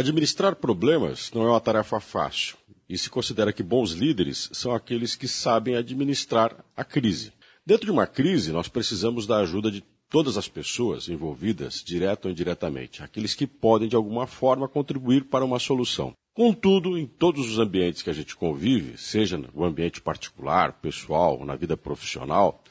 Administrar 0.00 0.56
problemas 0.56 1.30
não 1.30 1.42
é 1.42 1.50
uma 1.50 1.60
tarefa 1.60 2.00
fácil 2.00 2.56
e 2.88 2.96
se 2.96 3.10
considera 3.10 3.52
que 3.52 3.62
bons 3.62 3.90
líderes 3.90 4.48
são 4.50 4.74
aqueles 4.74 5.14
que 5.14 5.28
sabem 5.28 5.76
administrar 5.76 6.56
a 6.74 6.82
crise. 6.82 7.34
Dentro 7.66 7.84
de 7.84 7.92
uma 7.92 8.06
crise, 8.06 8.50
nós 8.50 8.66
precisamos 8.66 9.26
da 9.26 9.36
ajuda 9.40 9.70
de 9.70 9.84
todas 10.08 10.38
as 10.38 10.48
pessoas 10.48 11.06
envolvidas, 11.06 11.84
direto 11.84 12.24
ou 12.24 12.30
indiretamente, 12.30 13.02
aqueles 13.02 13.34
que 13.34 13.46
podem 13.46 13.90
de 13.90 13.94
alguma 13.94 14.26
forma 14.26 14.66
contribuir 14.66 15.24
para 15.24 15.44
uma 15.44 15.58
solução. 15.58 16.14
Contudo, 16.32 16.96
em 16.96 17.04
todos 17.04 17.46
os 17.46 17.58
ambientes 17.58 18.00
que 18.00 18.08
a 18.08 18.14
gente 18.14 18.34
convive, 18.34 18.96
seja 18.96 19.36
no 19.36 19.64
ambiente 19.66 20.00
particular, 20.00 20.80
pessoal, 20.80 21.44
na 21.44 21.56
vida 21.56 21.76
profissional, 21.76 22.64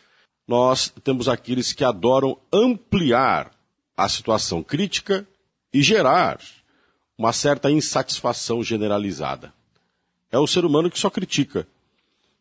nós 0.48 0.92
temos 1.04 1.30
aqueles 1.30 1.74
que 1.74 1.84
adoram 1.84 2.40
ampliar 2.52 3.52
a 3.96 4.10
situação 4.10 4.64
crítica 4.64 5.28
e 5.72 5.84
gerar 5.84 6.40
uma 7.20 7.34
certa 7.34 7.70
insatisfação 7.70 8.64
generalizada. 8.64 9.54
É 10.32 10.40
o 10.40 10.48
ser 10.48 10.64
humano 10.64 10.90
que 10.90 10.98
só 10.98 11.10
critica, 11.10 11.68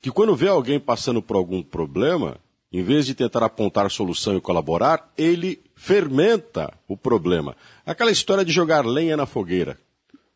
que 0.00 0.08
quando 0.08 0.36
vê 0.36 0.46
alguém 0.46 0.78
passando 0.78 1.20
por 1.20 1.34
algum 1.34 1.64
problema, 1.64 2.36
em 2.72 2.80
vez 2.84 3.04
de 3.04 3.12
tentar 3.12 3.42
apontar 3.42 3.90
solução 3.90 4.36
e 4.36 4.40
colaborar, 4.40 5.12
ele 5.18 5.60
fermenta 5.74 6.72
o 6.86 6.96
problema. 6.96 7.56
Aquela 7.84 8.12
história 8.12 8.44
de 8.44 8.52
jogar 8.52 8.86
lenha 8.86 9.16
na 9.16 9.26
fogueira. 9.26 9.76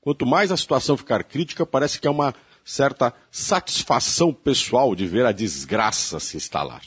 Quanto 0.00 0.26
mais 0.26 0.50
a 0.50 0.56
situação 0.56 0.96
ficar 0.96 1.22
crítica, 1.22 1.64
parece 1.64 2.00
que 2.00 2.08
há 2.08 2.10
uma 2.10 2.34
certa 2.64 3.14
satisfação 3.30 4.32
pessoal 4.34 4.96
de 4.96 5.06
ver 5.06 5.24
a 5.24 5.30
desgraça 5.30 6.18
se 6.18 6.36
instalar. 6.36 6.82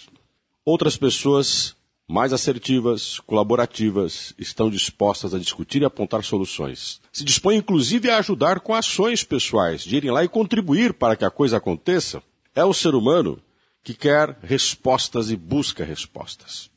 Outras 0.66 0.98
pessoas 0.98 1.74
mais 2.08 2.32
assertivas, 2.32 3.20
colaborativas, 3.20 4.34
estão 4.38 4.70
dispostas 4.70 5.34
a 5.34 5.40
discutir 5.40 5.82
e 5.82 5.86
apontar 5.86 6.23
soluções. 6.23 7.02
Se 7.12 7.23
dispõem 7.23 7.58
inclusive 7.58 8.09
a 8.09 8.20
ajudar 8.20 8.59
com 8.59 8.76
ações 8.76 9.23
pessoais, 9.23 9.84
de 9.84 9.98
irem 9.98 10.12
lá 10.12 10.23
e 10.23 10.30
contribuir 10.30 10.94
para 10.94 11.16
que 11.16 11.26
a 11.26 11.32
coisa 11.32 11.57
aconteça. 11.57 12.21
É 12.54 12.63
o 12.63 12.74
ser 12.74 12.94
humano 12.94 13.41
que 13.84 13.94
quer 13.94 14.38
respostas 14.44 15.32
e 15.32 15.35
busca 15.35 15.84
respostas. 15.84 16.70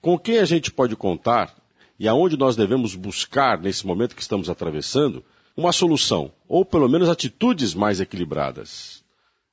Com 0.00 0.18
quem 0.18 0.38
a 0.38 0.44
gente 0.44 0.70
pode 0.70 0.94
contar 0.94 1.54
e 1.98 2.06
aonde 2.06 2.36
nós 2.36 2.54
devemos 2.54 2.94
buscar, 2.94 3.58
nesse 3.58 3.86
momento 3.86 4.14
que 4.14 4.22
estamos 4.22 4.48
atravessando, 4.48 5.24
uma 5.56 5.72
solução, 5.72 6.30
ou 6.46 6.64
pelo 6.64 6.88
menos 6.88 7.08
atitudes 7.08 7.74
mais 7.74 8.00
equilibradas, 8.00 9.02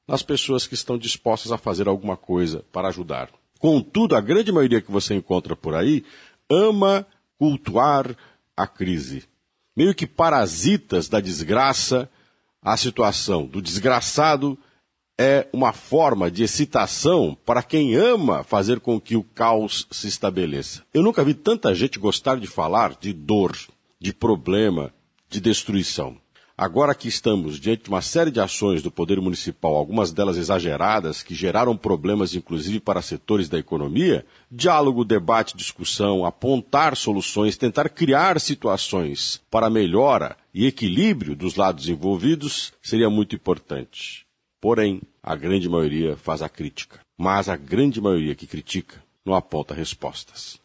nas 0.07 0.21
pessoas 0.21 0.67
que 0.67 0.73
estão 0.73 0.97
dispostas 0.97 1.51
a 1.51 1.57
fazer 1.57 1.87
alguma 1.87 2.17
coisa 2.17 2.63
para 2.71 2.89
ajudar. 2.89 3.29
Contudo, 3.63 4.13
a 4.13 4.19
grande 4.19 4.51
maioria 4.51 4.81
que 4.81 4.91
você 4.91 5.15
encontra 5.15 5.55
por 5.55 5.73
aí 5.73 6.03
ama 6.49 7.07
cultuar 7.39 8.13
a 8.57 8.67
crise. 8.67 9.23
Meio 9.73 9.95
que 9.95 10.05
parasitas 10.05 11.07
da 11.07 11.21
desgraça, 11.21 12.09
a 12.61 12.75
situação 12.75 13.45
do 13.45 13.61
desgraçado 13.61 14.59
é 15.17 15.47
uma 15.53 15.71
forma 15.71 16.29
de 16.29 16.43
excitação 16.43 17.37
para 17.45 17.63
quem 17.63 17.95
ama 17.95 18.43
fazer 18.43 18.81
com 18.81 18.99
que 18.99 19.15
o 19.15 19.23
caos 19.23 19.87
se 19.89 20.09
estabeleça. 20.09 20.83
Eu 20.93 21.01
nunca 21.01 21.23
vi 21.23 21.33
tanta 21.33 21.73
gente 21.73 21.97
gostar 21.97 22.35
de 22.35 22.47
falar 22.47 22.97
de 22.99 23.13
dor, 23.13 23.57
de 23.97 24.11
problema, 24.11 24.93
de 25.29 25.39
destruição. 25.39 26.17
Agora 26.55 26.93
que 26.93 27.07
estamos 27.07 27.59
diante 27.59 27.85
de 27.85 27.89
uma 27.89 28.01
série 28.01 28.29
de 28.29 28.39
ações 28.39 28.83
do 28.83 28.91
Poder 28.91 29.19
Municipal, 29.19 29.75
algumas 29.75 30.11
delas 30.11 30.37
exageradas, 30.37 31.23
que 31.23 31.33
geraram 31.33 31.75
problemas 31.75 32.35
inclusive 32.35 32.79
para 32.79 33.01
setores 33.01 33.49
da 33.49 33.57
economia, 33.57 34.23
diálogo, 34.51 35.03
debate, 35.03 35.57
discussão, 35.57 36.23
apontar 36.23 36.95
soluções, 36.95 37.57
tentar 37.57 37.89
criar 37.89 38.39
situações 38.39 39.41
para 39.49 39.67
melhora 39.67 40.37
e 40.53 40.67
equilíbrio 40.67 41.35
dos 41.35 41.55
lados 41.55 41.89
envolvidos 41.89 42.71
seria 42.83 43.09
muito 43.09 43.35
importante. 43.35 44.23
Porém, 44.61 45.01
a 45.23 45.35
grande 45.35 45.67
maioria 45.67 46.15
faz 46.15 46.43
a 46.43 46.49
crítica. 46.49 46.99
Mas 47.17 47.49
a 47.49 47.55
grande 47.55 47.99
maioria 47.99 48.35
que 48.35 48.45
critica 48.45 49.03
não 49.25 49.33
aponta 49.33 49.73
respostas. 49.73 50.62